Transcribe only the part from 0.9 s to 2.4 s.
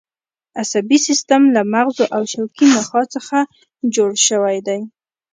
سیستم له مغزو او